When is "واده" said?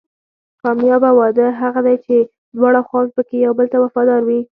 1.19-1.45